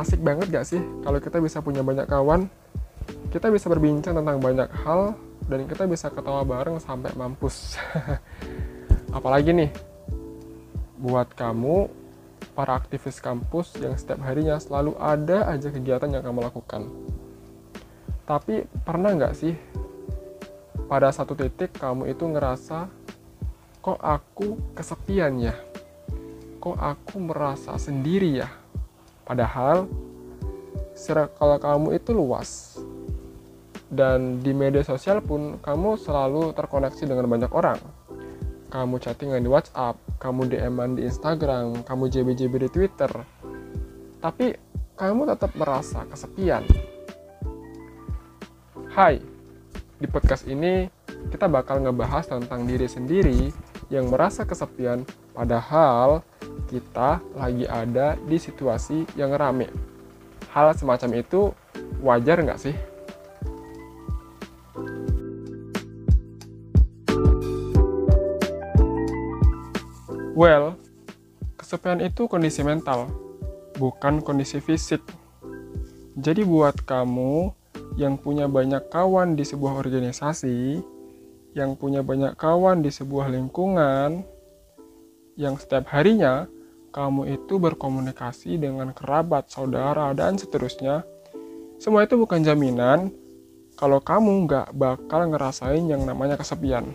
[0.00, 2.48] asik banget gak sih kalau kita bisa punya banyak kawan?
[3.28, 5.14] Kita bisa berbincang tentang banyak hal
[5.46, 7.76] dan kita bisa ketawa bareng sampai mampus.
[9.16, 9.70] Apalagi nih,
[11.00, 11.90] buat kamu
[12.54, 16.86] para aktivis kampus yang setiap harinya selalu ada aja kegiatan yang kamu lakukan.
[18.28, 19.54] Tapi pernah nggak sih
[20.86, 22.86] pada satu titik kamu itu ngerasa
[23.80, 25.54] kok aku kesepian ya?
[26.60, 28.59] Kok aku merasa sendiri ya?
[29.30, 29.86] Padahal
[30.98, 32.82] circle kamu itu luas.
[33.86, 37.78] Dan di media sosial pun kamu selalu terkoneksi dengan banyak orang.
[38.74, 43.10] Kamu chattingan di WhatsApp, kamu DM-an di Instagram, kamu JB-JB di Twitter.
[44.18, 44.50] Tapi
[44.98, 46.66] kamu tetap merasa kesepian.
[48.90, 49.22] Hai,
[50.02, 50.90] di podcast ini
[51.30, 53.54] kita bakal ngebahas tentang diri sendiri
[53.94, 56.26] yang merasa kesepian padahal
[56.70, 59.66] kita lagi ada di situasi yang rame.
[60.54, 61.50] Hal semacam itu
[62.02, 62.74] wajar nggak sih?
[70.40, 70.80] Well,
[71.60, 73.12] kesepian itu kondisi mental,
[73.76, 75.04] bukan kondisi fisik.
[76.16, 77.52] Jadi buat kamu
[78.00, 80.80] yang punya banyak kawan di sebuah organisasi,
[81.52, 84.24] yang punya banyak kawan di sebuah lingkungan,
[85.38, 86.46] yang setiap harinya
[86.90, 91.06] kamu itu berkomunikasi dengan kerabat, saudara, dan seterusnya,
[91.78, 93.14] semua itu bukan jaminan
[93.78, 96.92] kalau kamu nggak bakal ngerasain yang namanya kesepian.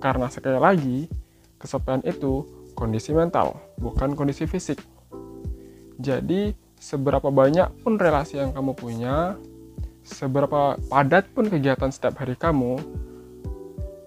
[0.00, 0.98] Karena sekali lagi,
[1.60, 4.80] kesepian itu kondisi mental, bukan kondisi fisik.
[6.00, 9.36] Jadi, seberapa banyak pun relasi yang kamu punya,
[10.00, 12.80] seberapa padat pun kegiatan setiap hari kamu,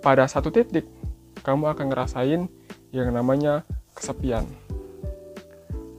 [0.00, 0.88] pada satu titik
[1.44, 2.48] kamu akan ngerasain
[2.92, 3.64] yang namanya
[3.96, 4.44] kesepian.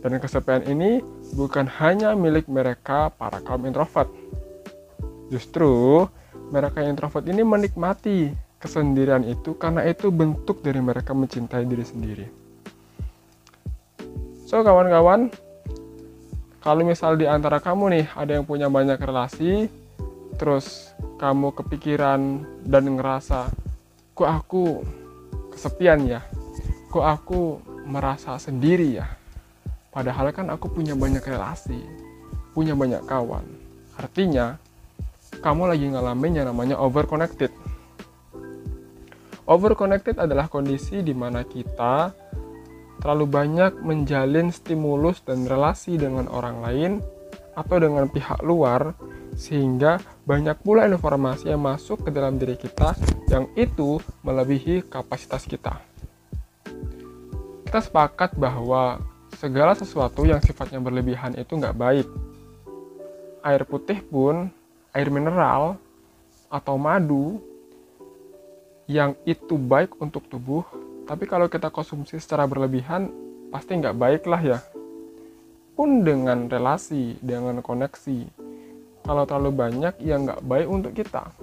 [0.00, 1.04] Dan kesepian ini
[1.36, 4.08] bukan hanya milik mereka para kaum introvert.
[5.28, 6.06] Justru
[6.48, 12.26] mereka introvert ini menikmati kesendirian itu karena itu bentuk dari mereka mencintai diri sendiri.
[14.48, 15.28] So kawan-kawan,
[16.64, 19.68] kalau misal di antara kamu nih ada yang punya banyak relasi,
[20.40, 23.52] terus kamu kepikiran dan ngerasa,
[24.16, 24.82] kok aku
[25.52, 26.24] kesepian ya,
[26.88, 29.08] kok aku merasa sendiri ya,
[29.98, 31.80] Padahal kan aku punya banyak relasi,
[32.54, 33.42] punya banyak kawan.
[33.98, 34.60] Artinya,
[35.40, 37.50] kamu lagi ngalamin yang namanya overconnected.
[39.48, 42.12] Overconnected adalah kondisi di mana kita
[43.02, 46.92] terlalu banyak menjalin stimulus dan relasi dengan orang lain
[47.58, 48.92] atau dengan pihak luar
[49.34, 49.98] sehingga
[50.28, 52.92] banyak pula informasi yang masuk ke dalam diri kita
[53.32, 55.87] yang itu melebihi kapasitas kita.
[57.68, 58.96] Kita sepakat bahwa
[59.36, 62.08] segala sesuatu yang sifatnya berlebihan itu nggak baik.
[63.44, 64.48] Air putih pun,
[64.96, 65.76] air mineral,
[66.48, 67.36] atau madu
[68.88, 70.64] yang itu baik untuk tubuh,
[71.04, 73.12] tapi kalau kita konsumsi secara berlebihan,
[73.52, 74.58] pasti nggak baik lah ya.
[75.76, 78.32] Pun dengan relasi, dengan koneksi,
[79.04, 81.36] kalau terlalu banyak ya nggak baik untuk kita.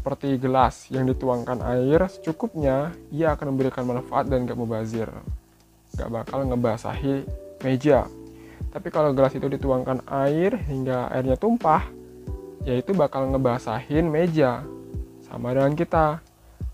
[0.00, 5.12] Seperti gelas yang dituangkan air secukupnya, ia akan memberikan manfaat dan nggak mubazir
[5.96, 7.26] gak bakal ngebasahi
[7.60, 8.06] meja.
[8.70, 11.82] Tapi kalau gelas itu dituangkan air hingga airnya tumpah,
[12.62, 14.62] yaitu bakal ngebasahin meja.
[15.26, 16.22] Sama dengan kita.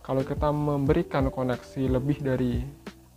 [0.05, 2.63] Kalau kita memberikan koneksi lebih dari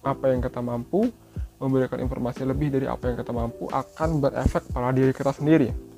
[0.02, 1.12] apa yang kita mampu,
[1.60, 5.89] memberikan informasi lebih dari apa yang kita mampu akan berefek pada diri kita sendiri.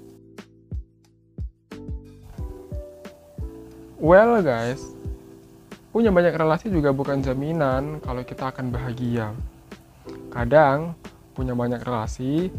[4.02, 4.82] Well guys,
[5.94, 9.30] punya banyak relasi juga bukan jaminan kalau kita akan bahagia.
[10.34, 10.98] Kadang
[11.38, 12.50] punya banyak relasi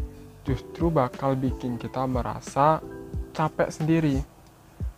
[0.47, 2.79] justru bakal bikin kita merasa
[3.35, 4.23] capek sendiri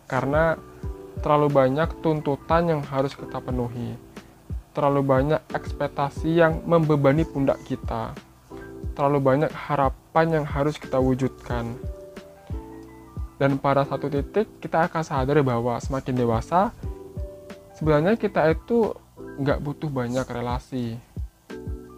[0.06, 0.54] karena
[1.18, 3.98] terlalu banyak tuntutan yang harus kita penuhi.
[4.70, 8.14] Terlalu banyak ekspektasi yang membebani pundak kita.
[8.94, 11.74] Terlalu banyak harapan yang harus kita wujudkan.
[13.36, 16.72] Dan pada satu titik kita akan sadar bahwa semakin dewasa
[17.76, 18.96] sebenarnya kita itu
[19.36, 20.96] nggak butuh banyak relasi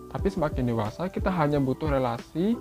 [0.09, 2.57] tapi semakin dewasa kita hanya butuh relasi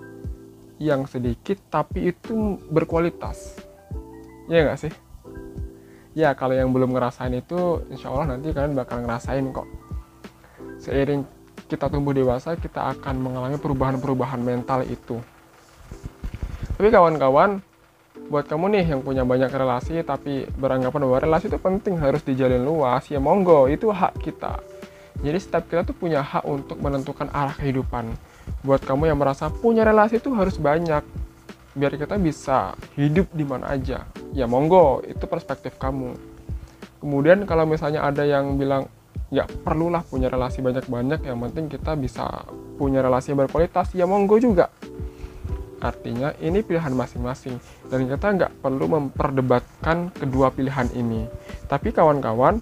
[0.78, 3.56] yang sedikit tapi itu berkualitas.
[4.52, 4.94] Ya nggak sih?
[6.14, 9.68] Ya kalau yang belum ngerasain itu insya Allah nanti kalian bakal ngerasain kok.
[10.78, 11.24] Seiring
[11.72, 15.20] kita tumbuh dewasa kita akan mengalami perubahan-perubahan mental itu.
[16.78, 17.58] Tapi kawan-kawan,
[18.28, 22.60] buat kamu nih yang punya banyak relasi tapi beranggapan bahwa relasi itu penting harus dijalin
[22.60, 24.60] luas, ya monggo, itu hak kita.
[25.24, 28.14] Jadi setiap kita tuh punya hak untuk menentukan arah kehidupan.
[28.64, 31.04] buat kamu yang merasa punya relasi itu harus banyak
[31.76, 34.08] biar kita bisa hidup di mana aja.
[34.32, 36.16] Ya monggo itu perspektif kamu.
[37.04, 38.88] Kemudian kalau misalnya ada yang bilang
[39.28, 42.48] ya perlulah punya relasi banyak-banyak yang penting kita bisa
[42.80, 44.72] punya relasi yang berkualitas ya monggo juga
[45.82, 47.58] artinya ini pilihan masing-masing.
[47.88, 51.30] Dan kita nggak perlu memperdebatkan kedua pilihan ini.
[51.70, 52.60] Tapi kawan-kawan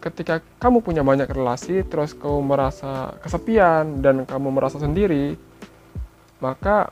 [0.00, 5.36] ketika kamu punya banyak relasi terus kamu merasa kesepian dan kamu merasa sendiri
[6.40, 6.88] maka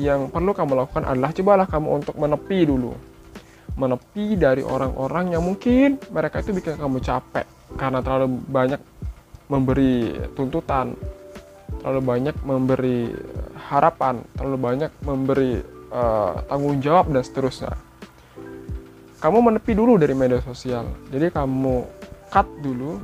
[0.00, 2.96] yang perlu kamu lakukan adalah cobalah kamu untuk menepi dulu.
[3.76, 7.44] Menepi dari orang-orang yang mungkin mereka itu bikin kamu capek
[7.76, 8.80] karena terlalu banyak
[9.52, 10.96] memberi tuntutan
[11.80, 13.08] terlalu banyak memberi
[13.68, 15.52] harapan terlalu banyak memberi
[15.90, 17.72] uh, tanggung jawab dan seterusnya.
[19.20, 20.88] Kamu menepi dulu dari media sosial.
[21.12, 21.84] Jadi kamu
[22.32, 23.00] cut dulu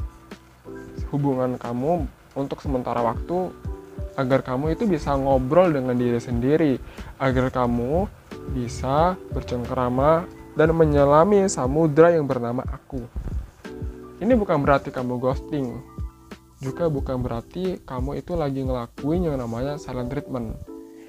[1.12, 3.52] hubungan kamu untuk sementara waktu
[4.16, 6.80] agar kamu itu bisa ngobrol dengan diri sendiri,
[7.20, 8.08] agar kamu
[8.56, 10.24] bisa bercengkerama
[10.56, 13.04] dan menyelami samudra yang bernama aku.
[14.16, 15.76] Ini bukan berarti kamu ghosting,
[16.60, 20.56] juga bukan berarti kamu itu lagi ngelakuin yang namanya silent treatment.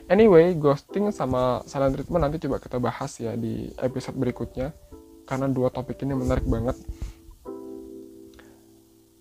[0.07, 4.71] Anyway, ghosting sama silent treatment nanti coba kita bahas ya di episode berikutnya,
[5.27, 6.75] karena dua topik ini menarik banget.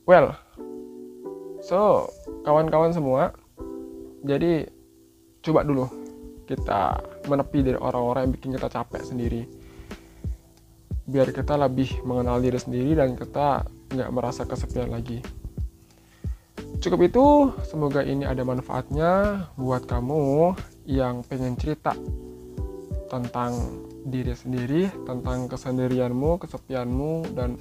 [0.06, 0.38] Well,
[1.62, 2.11] so
[2.46, 3.34] kawan-kawan semua,
[4.23, 4.70] jadi
[5.43, 5.87] coba dulu
[6.46, 9.43] kita menepi dari orang-orang yang bikin kita capek sendiri
[11.06, 13.62] biar kita lebih mengenal diri sendiri dan kita
[13.94, 15.23] nggak merasa kesepian lagi
[16.81, 17.26] cukup itu
[17.67, 20.55] semoga ini ada manfaatnya buat kamu
[20.87, 21.96] yang pengen cerita
[23.06, 23.55] tentang
[24.06, 27.55] diri sendiri tentang kesendirianmu kesepianmu dan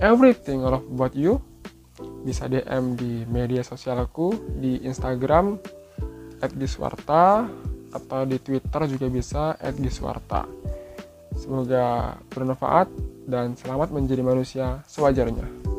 [0.00, 1.40] everything all about you
[2.24, 5.60] bisa DM di media sosialku di Instagram
[6.40, 7.44] @giswarta
[7.92, 10.48] atau di Twitter juga bisa @giswarta.
[11.36, 12.88] Semoga bermanfaat
[13.28, 15.69] dan selamat menjadi manusia sewajarnya.